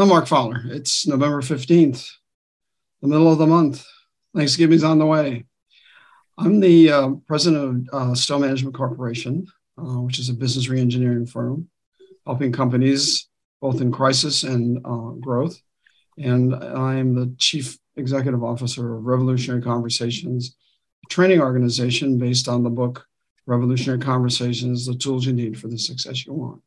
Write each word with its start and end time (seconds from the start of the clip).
I'm 0.00 0.06
Mark 0.06 0.28
Fowler. 0.28 0.62
It's 0.66 1.08
November 1.08 1.42
15th, 1.42 2.08
the 3.02 3.08
middle 3.08 3.32
of 3.32 3.38
the 3.38 3.48
month. 3.48 3.84
Thanksgiving's 4.32 4.84
on 4.84 5.00
the 5.00 5.06
way. 5.06 5.44
I'm 6.38 6.60
the 6.60 6.92
uh, 6.92 7.10
president 7.26 7.88
of 7.92 8.16
uh, 8.16 8.38
Management 8.38 8.76
Corporation, 8.76 9.44
uh, 9.76 9.98
which 10.00 10.20
is 10.20 10.28
a 10.28 10.34
business 10.34 10.68
reengineering 10.68 11.28
firm 11.28 11.68
helping 12.26 12.52
companies 12.52 13.26
both 13.60 13.80
in 13.80 13.90
crisis 13.90 14.44
and 14.44 14.78
uh, 14.84 15.14
growth. 15.18 15.60
And 16.16 16.54
I'm 16.54 17.16
the 17.16 17.34
chief 17.36 17.76
executive 17.96 18.44
officer 18.44 18.94
of 18.94 19.04
Revolutionary 19.04 19.62
Conversations, 19.62 20.54
a 21.04 21.08
training 21.08 21.40
organization 21.40 22.18
based 22.18 22.46
on 22.46 22.62
the 22.62 22.70
book 22.70 23.04
Revolutionary 23.46 23.98
Conversations 23.98 24.86
The 24.86 24.94
Tools 24.94 25.26
You 25.26 25.32
Need 25.32 25.58
for 25.58 25.66
the 25.66 25.76
Success 25.76 26.24
You 26.24 26.34
Want 26.34 26.62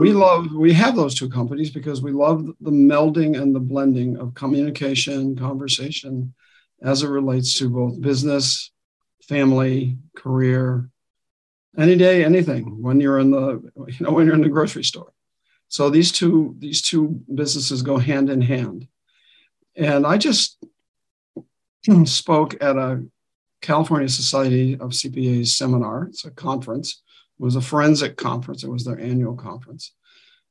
we 0.00 0.12
love 0.12 0.52
we 0.52 0.72
have 0.72 0.96
those 0.96 1.14
two 1.14 1.28
companies 1.28 1.70
because 1.70 2.02
we 2.02 2.12
love 2.12 2.44
the 2.60 2.70
melding 2.70 3.40
and 3.40 3.54
the 3.54 3.60
blending 3.60 4.16
of 4.16 4.34
communication 4.34 5.36
conversation 5.36 6.34
as 6.82 7.02
it 7.02 7.08
relates 7.08 7.58
to 7.58 7.68
both 7.68 8.00
business 8.00 8.72
family 9.22 9.96
career 10.16 10.90
any 11.78 11.96
day 11.96 12.24
anything 12.24 12.82
when 12.82 13.00
you're 13.00 13.18
in 13.18 13.30
the 13.30 13.62
you 13.88 13.96
know 14.00 14.12
when 14.12 14.26
you're 14.26 14.34
in 14.34 14.42
the 14.42 14.48
grocery 14.48 14.84
store. 14.84 15.12
So 15.68 15.90
these 15.90 16.12
two 16.12 16.56
these 16.58 16.82
two 16.82 17.20
businesses 17.32 17.82
go 17.82 17.96
hand 17.96 18.30
in 18.30 18.40
hand. 18.40 18.88
And 19.76 20.06
i 20.06 20.16
just 20.16 20.64
spoke 22.04 22.62
at 22.62 22.76
a 22.76 23.04
california 23.60 24.08
society 24.08 24.74
of 24.74 24.90
cpas 24.90 25.48
seminar. 25.48 26.04
It's 26.04 26.24
a 26.24 26.30
conference 26.30 27.02
was 27.38 27.56
a 27.56 27.60
forensic 27.60 28.16
conference. 28.16 28.64
It 28.64 28.70
was 28.70 28.84
their 28.84 28.98
annual 28.98 29.36
conference. 29.36 29.92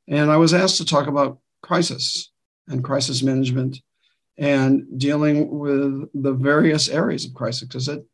And 0.07 0.31
I 0.31 0.37
was 0.37 0.53
asked 0.53 0.77
to 0.77 0.85
talk 0.85 1.07
about 1.07 1.39
crisis 1.61 2.31
and 2.67 2.83
crisis 2.83 3.23
management 3.23 3.79
and 4.37 4.83
dealing 4.97 5.49
with 5.59 6.09
the 6.13 6.33
various 6.33 6.89
areas 6.89 7.25
of 7.25 7.33
crisis 7.33 7.67
because 7.67 7.87
it 7.87 8.05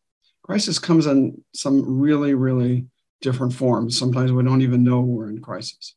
crisis 0.44 0.80
comes 0.80 1.06
in 1.06 1.44
some 1.54 2.00
really, 2.00 2.34
really 2.34 2.88
different 3.22 3.54
forms. 3.54 3.98
Sometimes 3.98 4.32
we 4.32 4.44
don't 4.44 4.62
even 4.62 4.84
know 4.84 5.02
we're 5.02 5.30
in 5.30 5.42
crisis. 5.42 5.96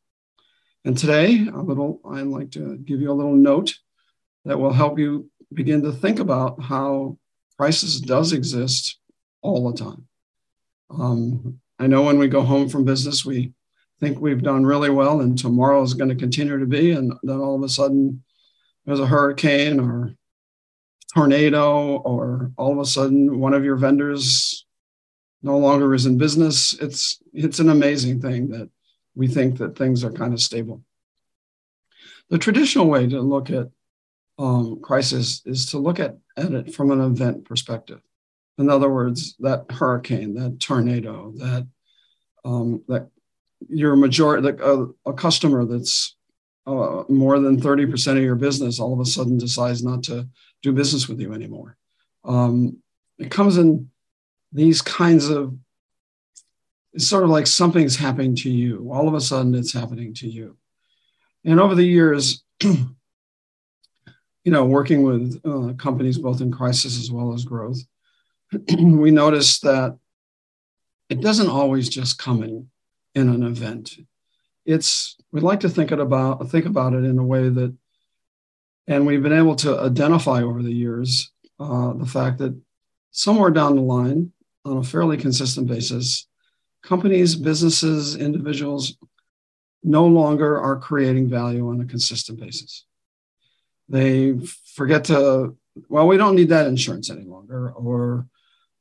And 0.84 0.98
today, 0.98 1.46
a 1.46 1.58
little, 1.58 2.00
I'd 2.04 2.26
like 2.26 2.50
to 2.52 2.76
give 2.76 3.00
you 3.00 3.10
a 3.10 3.14
little 3.14 3.34
note 3.34 3.74
that 4.44 4.58
will 4.58 4.72
help 4.72 4.98
you 4.98 5.30
begin 5.54 5.82
to 5.82 5.92
think 5.92 6.18
about 6.18 6.60
how 6.62 7.16
crisis 7.56 8.00
does 8.00 8.32
exist 8.32 8.98
all 9.40 9.70
the 9.70 9.78
time. 9.78 10.06
Um, 10.90 11.60
I 11.78 11.86
know 11.86 12.02
when 12.02 12.18
we 12.18 12.28
go 12.28 12.42
home 12.42 12.68
from 12.68 12.84
business, 12.84 13.24
we 13.24 13.52
think 14.00 14.20
we've 14.20 14.42
done 14.42 14.64
really 14.64 14.90
well 14.90 15.20
and 15.20 15.38
tomorrow 15.38 15.82
is 15.82 15.94
going 15.94 16.10
to 16.10 16.16
continue 16.16 16.58
to 16.58 16.66
be. 16.66 16.92
And 16.92 17.12
then 17.22 17.38
all 17.38 17.56
of 17.56 17.62
a 17.62 17.68
sudden, 17.68 18.22
there's 18.84 19.00
a 19.00 19.06
hurricane 19.06 19.78
or 19.78 20.14
tornado, 21.14 21.96
or 21.98 22.52
all 22.56 22.72
of 22.72 22.78
a 22.78 22.86
sudden, 22.86 23.38
one 23.38 23.54
of 23.54 23.64
your 23.64 23.76
vendors 23.76 24.66
no 25.42 25.58
longer 25.58 25.94
is 25.94 26.06
in 26.06 26.18
business. 26.18 26.74
It's, 26.80 27.20
it's 27.32 27.58
an 27.58 27.68
amazing 27.68 28.20
thing 28.20 28.48
that 28.48 28.70
we 29.14 29.28
think 29.28 29.58
that 29.58 29.76
things 29.76 30.04
are 30.04 30.12
kind 30.12 30.32
of 30.32 30.40
stable. 30.40 30.82
The 32.30 32.38
traditional 32.38 32.88
way 32.88 33.06
to 33.08 33.20
look 33.20 33.50
at 33.50 33.68
um, 34.38 34.80
crisis 34.80 35.42
is 35.44 35.66
to 35.66 35.78
look 35.78 36.00
at, 36.00 36.16
at 36.36 36.52
it 36.52 36.74
from 36.74 36.90
an 36.90 37.00
event 37.00 37.44
perspective. 37.44 38.00
In 38.58 38.68
other 38.68 38.90
words, 38.90 39.34
that 39.40 39.64
hurricane, 39.70 40.34
that 40.34 40.60
tornado, 40.60 41.32
that 41.36 41.66
um, 42.44 42.82
that 42.88 43.08
your 43.68 43.96
majority, 43.96 44.42
like 44.42 44.60
a, 44.60 44.88
a 45.06 45.12
customer 45.12 45.64
that's 45.64 46.16
uh, 46.66 47.04
more 47.08 47.38
than 47.40 47.60
30% 47.60 48.16
of 48.16 48.22
your 48.22 48.34
business 48.34 48.78
all 48.78 48.92
of 48.92 49.00
a 49.00 49.04
sudden 49.04 49.38
decides 49.38 49.82
not 49.82 50.02
to 50.04 50.28
do 50.62 50.72
business 50.72 51.08
with 51.08 51.20
you 51.20 51.32
anymore. 51.32 51.76
Um, 52.24 52.78
it 53.18 53.30
comes 53.30 53.56
in 53.56 53.90
these 54.52 54.82
kinds 54.82 55.28
of, 55.28 55.56
it's 56.92 57.06
sort 57.06 57.24
of 57.24 57.30
like 57.30 57.46
something's 57.46 57.96
happening 57.96 58.36
to 58.36 58.50
you. 58.50 58.90
All 58.92 59.08
of 59.08 59.14
a 59.14 59.20
sudden, 59.20 59.54
it's 59.54 59.72
happening 59.72 60.14
to 60.14 60.28
you. 60.28 60.56
And 61.44 61.58
over 61.58 61.74
the 61.74 61.86
years, 61.86 62.44
you 62.62 62.94
know, 64.44 64.64
working 64.64 65.02
with 65.02 65.40
uh, 65.44 65.72
companies 65.74 66.18
both 66.18 66.40
in 66.40 66.52
crisis 66.52 66.98
as 66.98 67.10
well 67.10 67.32
as 67.32 67.44
growth, 67.44 67.78
we 68.78 69.10
notice 69.10 69.60
that 69.60 69.98
it 71.08 71.20
doesn't 71.20 71.48
always 71.48 71.88
just 71.88 72.18
come 72.18 72.42
in, 72.42 72.68
in 73.14 73.28
an 73.28 73.42
event. 73.42 73.96
It's 74.64 75.16
we 75.32 75.40
like 75.40 75.60
to 75.60 75.68
think 75.68 75.92
it 75.92 76.00
about 76.00 76.50
think 76.50 76.66
about 76.66 76.94
it 76.94 77.04
in 77.04 77.18
a 77.18 77.24
way 77.24 77.48
that, 77.48 77.74
and 78.86 79.06
we've 79.06 79.22
been 79.22 79.32
able 79.32 79.56
to 79.56 79.78
identify 79.80 80.42
over 80.42 80.62
the 80.62 80.72
years 80.72 81.30
uh, 81.58 81.92
the 81.94 82.06
fact 82.06 82.38
that 82.38 82.58
somewhere 83.10 83.50
down 83.50 83.76
the 83.76 83.82
line, 83.82 84.32
on 84.64 84.76
a 84.76 84.82
fairly 84.82 85.16
consistent 85.16 85.66
basis, 85.66 86.26
companies, 86.82 87.34
businesses, 87.34 88.16
individuals 88.16 88.96
no 89.82 90.06
longer 90.06 90.60
are 90.60 90.78
creating 90.78 91.28
value 91.28 91.68
on 91.68 91.80
a 91.80 91.84
consistent 91.84 92.38
basis. 92.38 92.84
They 93.88 94.38
forget 94.74 95.04
to, 95.04 95.56
well, 95.88 96.06
we 96.06 96.16
don't 96.16 96.36
need 96.36 96.50
that 96.50 96.66
insurance 96.66 97.10
any 97.10 97.24
longer, 97.24 97.70
or 97.72 98.26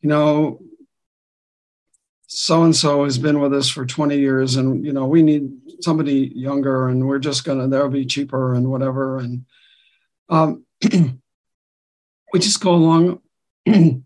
you 0.01 0.09
know, 0.09 0.59
so 2.33 2.63
and 2.63 2.75
so 2.75 3.03
has 3.03 3.17
been 3.17 3.39
with 3.39 3.53
us 3.53 3.69
for 3.69 3.85
20 3.85 4.17
years 4.17 4.55
and 4.55 4.85
you 4.85 4.93
know 4.93 5.05
we 5.05 5.21
need 5.21 5.51
somebody 5.81 6.31
younger 6.33 6.87
and 6.87 7.05
we're 7.05 7.19
just 7.19 7.43
gonna 7.43 7.67
they'll 7.67 7.89
be 7.89 8.05
cheaper 8.05 8.55
and 8.55 8.71
whatever 8.71 9.17
and 9.17 9.45
um, 10.29 10.63
we 12.31 12.39
just 12.39 12.61
go 12.61 12.73
along 12.73 13.19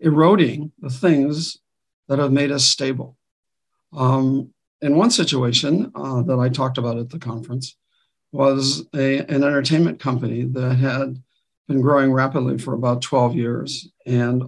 eroding 0.00 0.70
the 0.78 0.88
things 0.88 1.58
that 2.06 2.20
have 2.20 2.30
made 2.30 2.52
us 2.52 2.64
stable. 2.64 3.16
Um, 3.92 4.54
in 4.80 4.96
one 4.96 5.10
situation 5.10 5.90
uh, 5.94 6.22
that 6.22 6.38
i 6.38 6.48
talked 6.48 6.78
about 6.78 6.96
at 6.96 7.10
the 7.10 7.18
conference 7.18 7.76
was 8.32 8.86
a, 8.94 9.18
an 9.18 9.42
entertainment 9.42 9.98
company 9.98 10.44
that 10.44 10.76
had 10.76 11.20
been 11.66 11.80
growing 11.80 12.12
rapidly 12.12 12.56
for 12.56 12.74
about 12.74 13.02
12 13.02 13.34
years 13.34 13.88
and 14.06 14.44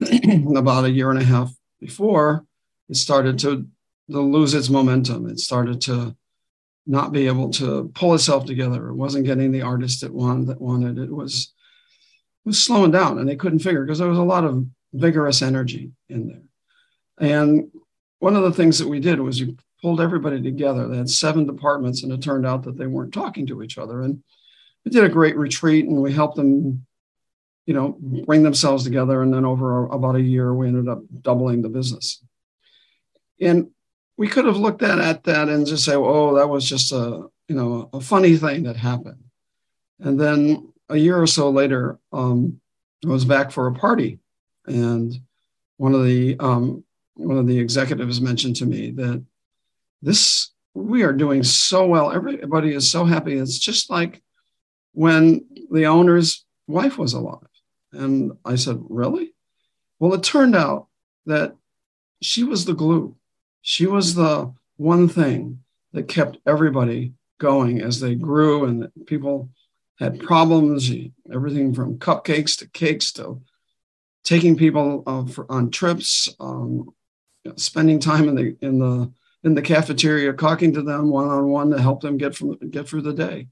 about 0.56 0.84
a 0.84 0.90
year 0.90 1.10
and 1.10 1.20
a 1.20 1.24
half 1.24 1.52
before, 1.80 2.44
it 2.88 2.96
started 2.96 3.38
to, 3.40 3.66
to 4.10 4.20
lose 4.20 4.54
its 4.54 4.68
momentum. 4.68 5.28
It 5.28 5.38
started 5.38 5.80
to 5.82 6.16
not 6.86 7.12
be 7.12 7.26
able 7.26 7.50
to 7.50 7.90
pull 7.94 8.14
itself 8.14 8.44
together. 8.44 8.88
It 8.88 8.94
wasn't 8.94 9.26
getting 9.26 9.52
the 9.52 9.62
artist 9.62 10.02
it 10.02 10.12
wanted 10.12 10.48
that 10.48 10.60
wanted. 10.60 10.98
It 10.98 11.12
was 11.12 11.52
it 12.44 12.48
was 12.48 12.62
slowing 12.62 12.90
down 12.90 13.18
and 13.18 13.28
they 13.28 13.36
couldn't 13.36 13.58
figure 13.58 13.84
because 13.84 13.98
there 13.98 14.08
was 14.08 14.18
a 14.18 14.22
lot 14.22 14.44
of 14.44 14.66
vigorous 14.92 15.42
energy 15.42 15.92
in 16.08 16.28
there. 16.28 16.42
And 17.20 17.70
one 18.18 18.34
of 18.34 18.42
the 18.42 18.52
things 18.52 18.78
that 18.78 18.88
we 18.88 18.98
did 18.98 19.20
was 19.20 19.40
we 19.40 19.56
pulled 19.82 20.00
everybody 20.00 20.42
together. 20.42 20.88
They 20.88 20.96
had 20.96 21.10
seven 21.10 21.46
departments, 21.46 22.02
and 22.02 22.12
it 22.12 22.22
turned 22.22 22.46
out 22.46 22.64
that 22.64 22.76
they 22.76 22.86
weren't 22.86 23.14
talking 23.14 23.46
to 23.46 23.62
each 23.62 23.78
other. 23.78 24.02
And 24.02 24.22
we 24.84 24.90
did 24.90 25.04
a 25.04 25.08
great 25.08 25.36
retreat 25.36 25.86
and 25.86 26.00
we 26.02 26.12
helped 26.12 26.36
them 26.36 26.86
you 27.66 27.74
know, 27.74 27.96
bring 28.26 28.42
themselves 28.42 28.84
together. 28.84 29.22
And 29.22 29.32
then 29.32 29.44
over 29.44 29.86
about 29.86 30.16
a 30.16 30.20
year, 30.20 30.52
we 30.54 30.68
ended 30.68 30.88
up 30.88 31.02
doubling 31.20 31.62
the 31.62 31.68
business. 31.68 32.22
And 33.40 33.70
we 34.16 34.28
could 34.28 34.44
have 34.44 34.56
looked 34.56 34.82
at, 34.82 34.98
at 34.98 35.24
that 35.24 35.48
and 35.48 35.66
just 35.66 35.84
say, 35.84 35.94
oh, 35.94 36.34
that 36.34 36.48
was 36.48 36.68
just 36.68 36.92
a, 36.92 37.28
you 37.48 37.54
know, 37.54 37.88
a 37.92 38.00
funny 38.00 38.36
thing 38.36 38.64
that 38.64 38.76
happened. 38.76 39.22
And 39.98 40.20
then 40.20 40.72
a 40.88 40.96
year 40.96 41.20
or 41.20 41.26
so 41.26 41.50
later, 41.50 41.98
um, 42.12 42.60
I 43.04 43.08
was 43.08 43.24
back 43.24 43.50
for 43.50 43.66
a 43.66 43.74
party. 43.74 44.18
And 44.66 45.14
one 45.76 45.94
of 45.94 46.04
the, 46.04 46.36
um, 46.38 46.84
one 47.14 47.38
of 47.38 47.46
the 47.46 47.58
executives 47.58 48.20
mentioned 48.20 48.56
to 48.56 48.66
me 48.66 48.90
that 48.92 49.24
this, 50.02 50.50
we 50.74 51.02
are 51.02 51.12
doing 51.12 51.42
so 51.42 51.86
well. 51.86 52.12
Everybody 52.12 52.74
is 52.74 52.90
so 52.90 53.04
happy. 53.04 53.34
It's 53.34 53.58
just 53.58 53.90
like 53.90 54.22
when 54.92 55.46
the 55.70 55.86
owner's 55.86 56.44
wife 56.66 56.98
was 56.98 57.12
alive. 57.12 57.49
And 57.92 58.32
I 58.44 58.56
said, 58.56 58.78
Really? 58.88 59.34
Well, 59.98 60.14
it 60.14 60.22
turned 60.22 60.56
out 60.56 60.88
that 61.26 61.56
she 62.22 62.44
was 62.44 62.64
the 62.64 62.74
glue. 62.74 63.16
She 63.62 63.86
was 63.86 64.14
the 64.14 64.54
one 64.76 65.08
thing 65.08 65.60
that 65.92 66.08
kept 66.08 66.38
everybody 66.46 67.12
going 67.38 67.80
as 67.80 68.00
they 68.00 68.14
grew 68.14 68.64
and 68.64 68.90
people 69.06 69.50
had 69.98 70.20
problems, 70.20 70.90
everything 71.32 71.74
from 71.74 71.98
cupcakes 71.98 72.58
to 72.58 72.68
cakes 72.68 73.12
to 73.12 73.42
taking 74.24 74.56
people 74.56 75.02
uh, 75.06 75.26
for, 75.26 75.50
on 75.50 75.70
trips, 75.70 76.28
um, 76.40 76.92
you 77.44 77.50
know, 77.50 77.56
spending 77.56 77.98
time 77.98 78.28
in 78.28 78.34
the 78.34 78.56
in 78.60 78.78
the 78.78 79.12
in 79.42 79.54
the 79.54 79.62
cafeteria, 79.62 80.32
talking 80.32 80.72
to 80.74 80.82
them 80.82 81.10
one 81.10 81.28
on 81.28 81.48
one 81.48 81.70
to 81.70 81.80
help 81.80 82.00
them 82.00 82.18
get 82.18 82.34
from 82.34 82.56
get 82.70 82.88
through 82.88 83.02
the 83.02 83.12
day. 83.12 83.48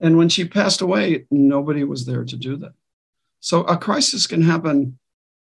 And 0.00 0.16
when 0.16 0.30
she 0.30 0.46
passed 0.46 0.80
away, 0.80 1.26
nobody 1.30 1.84
was 1.84 2.06
there 2.06 2.24
to 2.24 2.36
do 2.36 2.56
that. 2.56 2.72
So 3.40 3.62
a 3.62 3.76
crisis 3.76 4.26
can 4.26 4.42
happen 4.42 4.98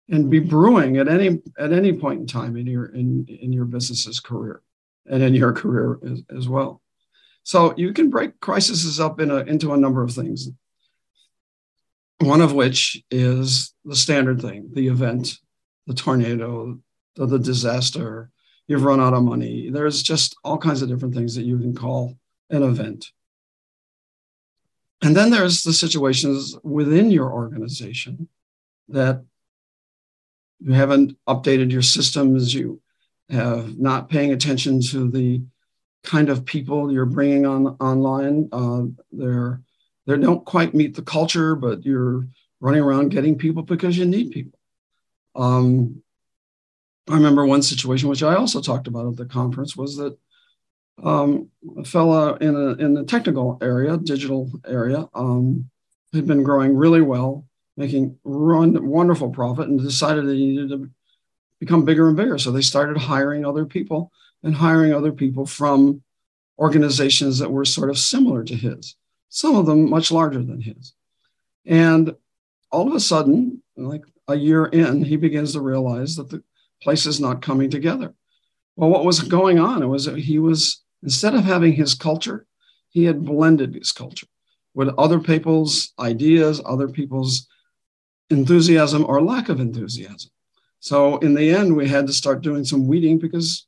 and 0.10 0.30
be 0.30 0.40
mm-hmm. 0.40 0.50
brewing 0.50 0.98
at 0.98 1.08
any 1.08 1.42
at 1.58 1.72
any 1.72 1.94
point 1.94 2.20
in 2.22 2.28
time 2.28 2.58
in 2.58 2.68
your 2.68 2.86
in, 2.88 3.26
in 3.28 3.54
your 3.54 3.66
business's 3.66 4.20
career. 4.20 4.62
and 5.06 5.24
in 5.24 5.34
your 5.34 5.52
career 5.52 6.00
as, 6.06 6.24
as 6.38 6.48
well. 6.48 6.82
So 7.44 7.74
you 7.76 7.94
can 7.94 8.10
break 8.10 8.40
crises 8.40 9.00
up 9.00 9.20
in 9.20 9.30
a, 9.32 9.38
into 9.38 9.74
a 9.74 9.78
number 9.78 10.04
of 10.04 10.14
things. 10.14 10.50
One 12.20 12.42
of 12.42 12.54
which 12.54 13.04
is 13.12 13.74
the 13.84 13.96
standard 13.96 14.42
thing, 14.42 14.70
the 14.74 14.88
event, 14.88 15.40
the 15.88 15.94
tornado, 15.94 16.80
the, 17.16 17.26
the 17.26 17.40
disaster, 17.40 18.30
you've 18.68 18.86
run 18.86 19.02
out 19.02 19.14
of 19.14 19.24
money. 19.24 19.70
There's 19.70 20.02
just 20.02 20.38
all 20.44 20.58
kinds 20.58 20.82
of 20.82 20.90
different 20.90 21.16
things 21.16 21.36
that 21.36 21.44
you 21.44 21.58
can 21.58 21.76
call 21.76 22.16
an 22.50 22.64
event. 22.64 23.12
And 25.04 25.18
then 25.18 25.32
there's 25.32 25.64
the 25.64 25.74
situations 25.74 26.58
within 26.64 27.12
your 27.12 27.30
organization 27.30 28.30
that 28.88 29.26
you 30.62 30.72
haven't 30.72 31.18
updated 31.28 31.72
your 31.74 31.82
systems, 31.82 32.54
you 32.54 32.82
have 33.30 33.78
not 33.78 34.10
paying 34.10 34.32
attention 34.32 34.82
to 34.82 35.12
the 35.12 35.44
kind 36.06 36.30
of 36.30 36.46
people 36.46 36.90
you're 36.90 37.06
bringing 37.06 37.46
on 37.46 37.68
online. 37.82 38.48
Uh, 38.54 38.84
they're 39.12 39.62
they 40.06 40.18
don't 40.18 40.46
quite 40.46 40.74
meet 40.74 40.96
the 40.96 41.02
culture, 41.02 41.56
but 41.56 41.86
you're 41.86 42.26
running 42.62 42.82
around 42.82 43.10
getting 43.10 43.38
people 43.38 43.64
because 43.64 43.98
you 43.98 44.06
need 44.06 44.32
people. 44.32 44.60
Um, 45.36 46.02
I 47.10 47.16
remember 47.16 47.46
one 47.46 47.62
situation 47.62 48.08
which 48.08 48.24
I 48.24 48.36
also 48.36 48.62
talked 48.62 48.88
about 48.88 49.08
at 49.08 49.18
the 49.18 49.26
conference 49.26 49.76
was 49.76 49.98
that 49.98 50.18
um, 51.02 51.50
a 51.78 51.84
fella 51.84 52.36
in 52.38 52.56
a 52.56 52.74
in 52.74 52.94
the 52.94 53.04
technical 53.04 53.58
area, 53.62 53.98
digital 53.98 54.52
area, 54.68 55.08
um, 55.14 55.70
had 56.14 56.28
been 56.28 56.44
growing 56.44 56.76
really 56.76 57.02
well, 57.02 57.46
making 57.78 58.18
run 58.24 58.88
wonderful 58.88 59.30
profit, 59.30 59.68
and 59.68 59.80
decided 59.80 60.26
he 60.26 60.48
needed 60.48 60.70
to 60.70 60.90
become 61.60 61.86
bigger 61.86 62.08
and 62.08 62.18
bigger. 62.18 62.38
So 62.38 62.52
they 62.52 62.62
started 62.62 62.98
hiring 62.98 63.46
other 63.46 63.66
people 63.66 64.12
and 64.44 64.54
hiring 64.54 64.94
other 64.94 65.12
people 65.12 65.46
from 65.46 66.04
organizations 66.60 67.40
that 67.40 67.52
were 67.52 67.66
sort 67.66 67.90
of 67.90 67.98
similar 67.98 68.44
to 68.44 68.56
his, 68.56 68.96
some 69.30 69.56
of 69.56 69.66
them 69.66 69.90
much 69.90 70.12
larger 70.12 70.44
than 70.44 70.62
his. 70.62 70.94
And 71.66 72.16
all 72.72 72.88
of 72.88 72.94
a 72.94 73.00
sudden, 73.00 73.64
like 73.76 74.04
a 74.28 74.36
year 74.36 74.66
in, 74.66 75.04
he 75.04 75.16
begins 75.16 75.54
to 75.54 75.62
realize 75.62 76.16
that 76.16 76.30
the 76.30 76.44
place 76.82 77.06
is 77.06 77.20
not 77.20 77.42
coming 77.42 77.70
together. 77.70 78.14
Well, 78.76 78.90
what 78.90 79.06
was 79.06 79.22
going 79.22 79.60
on? 79.60 79.84
It 79.84 79.88
was 79.88 80.06
he 80.06 80.40
was 80.40 80.83
instead 81.04 81.36
of 81.36 81.44
having 81.44 81.74
his 81.74 81.94
culture, 81.94 82.48
he 82.90 83.04
had 83.04 83.26
blended 83.26 83.76
his 83.76 83.92
culture 83.92 84.28
with 84.74 84.90
other 84.98 85.20
people's 85.20 85.94
ideas, 86.00 86.62
other 86.66 86.88
people's 86.88 87.48
enthusiasm 88.30 89.06
or 89.08 89.22
lack 89.22 89.50
of 89.50 89.60
enthusiasm. 89.60 90.32
So 90.80 91.18
in 91.20 91.34
the 91.34 91.52
end, 91.52 91.76
we 91.76 91.88
had 91.88 92.08
to 92.08 92.14
start 92.14 92.42
doing 92.42 92.66
some 92.66 92.88
weeding 92.88 93.20
because 93.20 93.68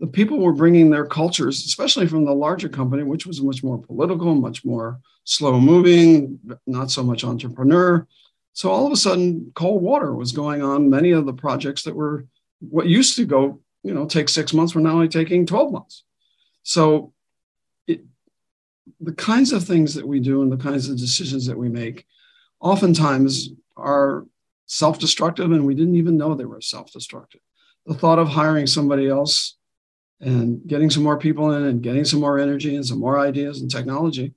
the 0.00 0.06
people 0.06 0.40
were 0.40 0.52
bringing 0.52 0.90
their 0.90 1.06
cultures, 1.06 1.64
especially 1.64 2.06
from 2.06 2.24
the 2.24 2.34
larger 2.34 2.68
company, 2.68 3.02
which 3.02 3.26
was 3.26 3.40
much 3.40 3.62
more 3.62 3.78
political, 3.80 4.34
much 4.34 4.64
more 4.64 5.00
slow 5.24 5.60
moving, 5.60 6.40
not 6.66 6.90
so 6.90 7.02
much 7.02 7.24
entrepreneur. 7.24 8.06
So 8.52 8.70
all 8.70 8.86
of 8.86 8.92
a 8.92 8.96
sudden, 8.96 9.52
cold 9.54 9.82
water 9.82 10.14
was 10.14 10.32
going 10.32 10.62
on. 10.62 10.90
Many 10.90 11.12
of 11.12 11.26
the 11.26 11.32
projects 11.32 11.84
that 11.84 11.94
were 11.94 12.26
what 12.60 12.86
used 12.86 13.16
to 13.16 13.24
go, 13.24 13.60
you 13.82 13.94
know, 13.94 14.06
take 14.06 14.28
six 14.28 14.52
months 14.52 14.74
were 14.74 14.80
now 14.80 14.92
only 14.92 15.08
taking 15.08 15.46
12 15.46 15.72
months. 15.72 16.04
So 16.64 17.12
it, 17.86 18.00
the 19.00 19.12
kinds 19.12 19.52
of 19.52 19.62
things 19.64 19.94
that 19.94 20.08
we 20.08 20.18
do 20.18 20.42
and 20.42 20.50
the 20.50 20.56
kinds 20.56 20.88
of 20.88 20.98
decisions 20.98 21.46
that 21.46 21.56
we 21.56 21.68
make 21.68 22.06
oftentimes 22.58 23.50
are 23.76 24.26
self-destructive 24.66 25.52
and 25.52 25.66
we 25.66 25.74
didn't 25.74 25.96
even 25.96 26.16
know 26.16 26.34
they 26.34 26.44
were 26.44 26.60
self-destructive. 26.60 27.40
The 27.86 27.94
thought 27.94 28.18
of 28.18 28.28
hiring 28.28 28.66
somebody 28.66 29.08
else 29.08 29.56
and 30.20 30.66
getting 30.66 30.88
some 30.88 31.02
more 31.02 31.18
people 31.18 31.52
in 31.52 31.64
and 31.64 31.82
getting 31.82 32.04
some 32.04 32.20
more 32.20 32.38
energy 32.38 32.74
and 32.74 32.84
some 32.84 32.98
more 32.98 33.18
ideas 33.18 33.60
and 33.60 33.70
technology, 33.70 34.32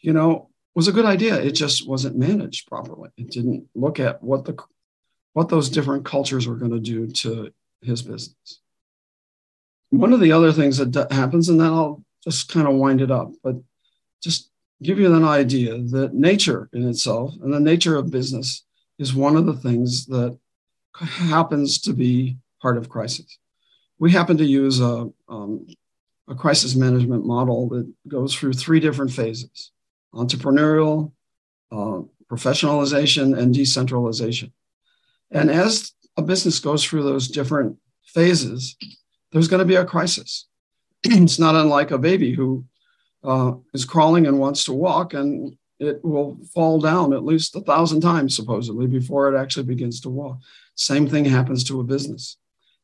you 0.00 0.12
know, 0.12 0.50
was 0.74 0.88
a 0.88 0.92
good 0.92 1.04
idea. 1.04 1.40
It 1.40 1.52
just 1.52 1.86
wasn't 1.88 2.16
managed 2.16 2.66
properly. 2.66 3.10
It 3.16 3.30
didn't 3.30 3.68
look 3.74 4.00
at 4.00 4.22
what 4.22 4.44
the 4.44 4.56
what 5.32 5.48
those 5.48 5.68
different 5.68 6.04
cultures 6.04 6.48
were 6.48 6.56
going 6.56 6.72
to 6.72 6.80
do 6.80 7.06
to 7.06 7.52
his 7.82 8.02
business. 8.02 8.60
One 9.90 10.12
of 10.12 10.20
the 10.20 10.32
other 10.32 10.52
things 10.52 10.78
that 10.78 11.12
happens, 11.12 11.48
and 11.48 11.60
then 11.60 11.68
I'll 11.68 12.04
just 12.24 12.48
kind 12.48 12.66
of 12.66 12.74
wind 12.74 13.00
it 13.00 13.10
up, 13.10 13.32
but 13.42 13.56
just 14.22 14.50
give 14.82 14.98
you 14.98 15.14
an 15.14 15.24
idea 15.24 15.78
that 15.78 16.14
nature 16.14 16.68
in 16.72 16.88
itself 16.88 17.34
and 17.42 17.52
the 17.52 17.60
nature 17.60 17.96
of 17.96 18.10
business 18.10 18.64
is 18.98 19.14
one 19.14 19.36
of 19.36 19.46
the 19.46 19.54
things 19.54 20.06
that 20.06 20.38
happens 20.94 21.80
to 21.80 21.92
be 21.92 22.36
part 22.60 22.76
of 22.76 22.88
crisis 22.88 23.38
we 24.00 24.10
happen 24.10 24.38
to 24.38 24.44
use 24.44 24.80
a, 24.80 25.08
um, 25.28 25.66
a 26.26 26.34
crisis 26.34 26.74
management 26.74 27.24
model 27.24 27.68
that 27.68 27.92
goes 28.08 28.34
through 28.34 28.54
three 28.54 28.80
different 28.80 29.12
phases 29.12 29.70
entrepreneurial, 30.12 31.12
uh, 31.70 32.00
professionalization, 32.28 33.38
and 33.38 33.54
decentralization. 33.54 34.52
And 35.30 35.48
as 35.48 35.92
a 36.16 36.22
business 36.22 36.58
goes 36.58 36.84
through 36.84 37.04
those 37.04 37.28
different 37.28 37.76
phases, 38.04 38.74
there's 39.32 39.48
going 39.48 39.60
to 39.60 39.64
be 39.64 39.76
a 39.76 39.84
crisis. 39.84 40.46
it's 41.02 41.38
not 41.38 41.54
unlike 41.54 41.90
a 41.90 41.98
baby 41.98 42.34
who 42.34 42.64
uh, 43.24 43.52
is 43.74 43.84
crawling 43.84 44.26
and 44.26 44.38
wants 44.38 44.64
to 44.64 44.72
walk, 44.72 45.14
and 45.14 45.56
it 45.78 46.04
will 46.04 46.38
fall 46.52 46.80
down 46.80 47.12
at 47.12 47.24
least 47.24 47.56
a 47.56 47.60
thousand 47.60 48.00
times, 48.00 48.36
supposedly, 48.36 48.86
before 48.86 49.32
it 49.32 49.38
actually 49.38 49.64
begins 49.64 50.00
to 50.00 50.10
walk. 50.10 50.38
Same 50.74 51.06
thing 51.08 51.24
happens 51.24 51.64
to 51.64 51.80
a 51.80 51.84
business 51.84 52.36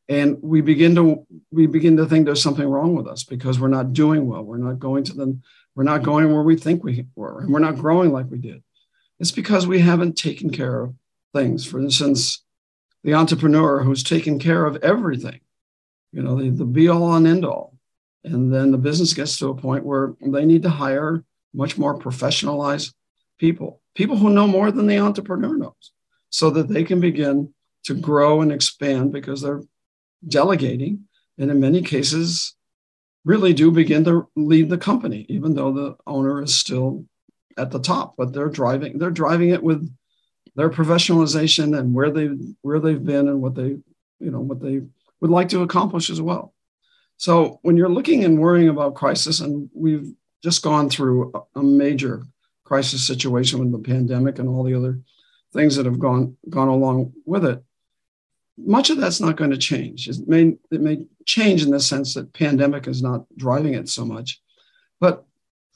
and 0.08 0.38
we 0.42 0.60
begin 0.60 0.94
to 0.94 1.26
we 1.50 1.66
begin 1.66 1.96
to 1.96 2.06
think 2.06 2.24
there's 2.24 2.42
something 2.42 2.68
wrong 2.68 2.94
with 2.94 3.06
us 3.06 3.24
because 3.24 3.58
we're 3.58 3.68
not 3.68 3.92
doing 3.92 4.26
well 4.26 4.42
we're 4.42 4.56
not 4.56 4.78
going 4.78 5.04
to 5.04 5.12
them 5.12 5.42
we're 5.74 5.84
not 5.84 6.02
going 6.02 6.32
where 6.32 6.42
we 6.42 6.56
think 6.56 6.84
we 6.84 7.06
were 7.14 7.40
and 7.40 7.52
we're 7.52 7.58
not 7.58 7.76
growing 7.76 8.12
like 8.12 8.26
we 8.30 8.38
did 8.38 8.62
it's 9.18 9.32
because 9.32 9.66
we 9.66 9.80
haven't 9.80 10.16
taken 10.16 10.50
care 10.50 10.82
of 10.84 10.94
things 11.34 11.64
for 11.64 11.80
instance 11.80 12.44
the 13.02 13.14
entrepreneur 13.14 13.82
who's 13.82 14.02
taken 14.02 14.38
care 14.38 14.64
of 14.64 14.76
everything 14.76 15.40
you 16.16 16.22
know 16.22 16.34
the, 16.36 16.50
the 16.50 16.64
be 16.64 16.88
all 16.88 17.14
and 17.14 17.26
end 17.26 17.44
all 17.44 17.74
and 18.24 18.52
then 18.52 18.72
the 18.72 18.78
business 18.88 19.14
gets 19.14 19.38
to 19.38 19.50
a 19.50 19.54
point 19.54 19.84
where 19.84 20.14
they 20.20 20.44
need 20.44 20.62
to 20.62 20.70
hire 20.84 21.22
much 21.54 21.78
more 21.78 21.98
professionalized 21.98 22.92
people 23.38 23.80
people 23.94 24.16
who 24.16 24.30
know 24.30 24.46
more 24.46 24.70
than 24.72 24.86
the 24.86 24.98
entrepreneur 24.98 25.56
knows 25.56 25.92
so 26.30 26.50
that 26.50 26.68
they 26.68 26.84
can 26.84 27.00
begin 27.00 27.52
to 27.86 27.94
grow 27.94 28.40
and 28.42 28.50
expand 28.52 29.12
because 29.12 29.40
they're 29.40 29.62
delegating, 30.26 31.04
and 31.38 31.50
in 31.50 31.60
many 31.60 31.82
cases, 31.82 32.56
really 33.24 33.52
do 33.52 33.70
begin 33.70 34.04
to 34.04 34.28
lead 34.36 34.68
the 34.68 34.78
company, 34.78 35.24
even 35.28 35.54
though 35.54 35.72
the 35.72 35.96
owner 36.06 36.42
is 36.42 36.54
still 36.54 37.04
at 37.56 37.70
the 37.70 37.78
top. 37.78 38.14
But 38.16 38.32
they're 38.32 38.48
driving, 38.48 38.98
they're 38.98 39.10
driving 39.10 39.50
it 39.50 39.62
with 39.62 39.88
their 40.56 40.70
professionalization 40.70 41.78
and 41.78 41.94
where 41.94 42.10
they 42.10 42.26
where 42.62 42.80
they've 42.80 43.04
been 43.04 43.28
and 43.28 43.40
what 43.40 43.54
they, 43.54 43.68
you 44.18 44.30
know, 44.30 44.40
what 44.40 44.60
they 44.60 44.82
would 45.20 45.30
like 45.30 45.48
to 45.50 45.62
accomplish 45.62 46.10
as 46.10 46.20
well. 46.20 46.54
So 47.16 47.58
when 47.62 47.76
you're 47.76 47.88
looking 47.88 48.24
and 48.24 48.38
worrying 48.38 48.68
about 48.68 48.94
crisis, 48.94 49.40
and 49.40 49.70
we've 49.74 50.12
just 50.42 50.62
gone 50.62 50.90
through 50.90 51.32
a 51.54 51.62
major 51.62 52.22
crisis 52.64 53.06
situation 53.06 53.58
with 53.58 53.72
the 53.72 53.78
pandemic 53.78 54.38
and 54.38 54.48
all 54.48 54.64
the 54.64 54.74
other 54.74 55.00
things 55.52 55.76
that 55.76 55.86
have 55.86 55.98
gone 55.98 56.36
gone 56.50 56.68
along 56.68 57.12
with 57.24 57.44
it 57.44 57.62
much 58.58 58.90
of 58.90 58.98
that's 58.98 59.20
not 59.20 59.36
going 59.36 59.50
to 59.50 59.58
change. 59.58 60.08
It 60.08 60.26
may, 60.26 60.56
it 60.70 60.80
may 60.80 61.04
change 61.24 61.62
in 61.62 61.70
the 61.70 61.80
sense 61.80 62.14
that 62.14 62.32
pandemic 62.32 62.86
is 62.86 63.02
not 63.02 63.26
driving 63.36 63.74
it 63.74 63.88
so 63.88 64.04
much, 64.04 64.40
but 65.00 65.24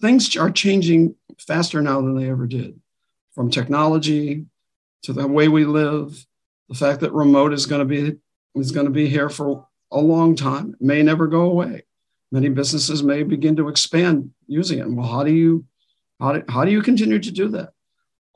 things 0.01 0.37
are 0.37 0.51
changing 0.51 1.15
faster 1.39 1.83
now 1.83 2.01
than 2.01 2.17
they 2.17 2.31
ever 2.31 2.47
did 2.47 2.81
from 3.35 3.51
technology 3.51 4.47
to 5.03 5.13
the 5.13 5.27
way 5.27 5.49
we 5.49 5.65
live, 5.65 6.27
the 6.69 6.75
fact 6.75 7.01
that 7.01 7.13
remote 7.13 7.53
is 7.53 7.67
going 7.67 7.81
to 7.81 7.85
be 7.85 8.19
is 8.55 8.73
going 8.73 8.87
to 8.87 8.93
be 8.93 9.09
here 9.09 9.29
for 9.29 9.67
a 9.91 10.01
long 10.01 10.37
time, 10.37 10.75
may 10.81 11.03
never 11.03 11.27
go 11.27 11.43
away. 11.43 11.83
Many 12.33 12.49
businesses 12.49 13.03
may 13.03 13.23
begin 13.23 13.57
to 13.57 13.69
expand 13.69 14.31
using 14.47 14.79
it. 14.79 14.91
Well, 14.91 15.07
how 15.07 15.25
do 15.25 15.33
you 15.33 15.65
how 16.21 16.33
do, 16.33 16.43
how 16.49 16.65
do 16.65 16.71
you 16.71 16.83
continue 16.83 17.19
to 17.19 17.31
do 17.31 17.49
that? 17.49 17.71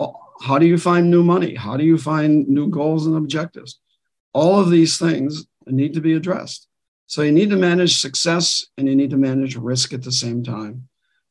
Uh, 0.01 0.09
how 0.41 0.59
do 0.59 0.67
you 0.67 0.79
find 0.79 1.11
new 1.11 1.23
money? 1.23 1.55
How 1.55 1.77
do 1.77 1.85
you 1.85 1.99
find 1.99 2.49
new 2.49 2.69
goals 2.69 3.07
and 3.07 3.17
objectives? 3.17 3.79
all 4.35 4.59
of 4.59 4.69
these 4.69 4.99
things 4.99 5.47
need 5.67 5.95
to 5.95 6.01
be 6.01 6.13
addressed. 6.13 6.69
So 7.07 7.23
you 7.23 7.33
need 7.33 7.51
to 7.51 7.57
manage 7.57 8.01
success 8.01 8.67
and 8.77 8.89
you 8.89 8.97
need 8.97 9.11
to 9.11 9.17
manage 9.17 9.57
risk 9.57 9.95
at 9.95 10.03
the 10.03 10.13
same 10.13 10.43
time. 10.43 10.89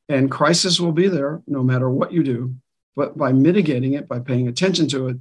And 0.09 0.31
crisis 0.31 0.79
will 0.79 0.91
be 0.91 1.07
there 1.07 1.41
no 1.45 1.61
matter 1.61 1.89
what 1.89 2.13
you 2.13 2.23
do. 2.23 2.55
But 2.95 3.17
by 3.17 3.33
mitigating 3.33 3.93
it, 3.93 4.07
by 4.07 4.19
paying 4.19 4.47
attention 4.47 4.87
to 4.89 5.09
it, 5.09 5.17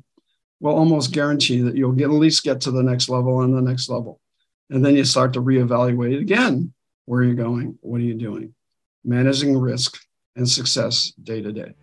will 0.63 0.77
almost 0.77 1.13
guarantee 1.13 1.61
that 1.61 1.77
you'll 1.77 1.93
get 1.93 2.05
at 2.05 2.13
least 2.13 2.45
get 2.45 2.61
to 2.63 2.71
the 2.71 2.83
next 2.83 3.09
level 3.09 3.43
and 3.43 3.53
the 3.53 3.61
next 3.61 3.89
level. 3.89 4.21
And 4.71 4.85
then 4.85 4.95
you 4.95 5.05
start 5.05 5.33
to 5.33 5.43
reevaluate 5.43 6.21
again. 6.21 6.73
Where 7.05 7.21
are 7.21 7.25
you 7.25 7.35
going? 7.35 7.79
What 7.81 8.01
are 8.01 8.05
you 8.05 8.15
doing? 8.15 8.55
Managing 9.05 9.59
risk 9.59 9.99
and 10.37 10.49
success 10.49 11.13
day 11.23 11.43
to 11.43 11.53
day. 11.53 11.75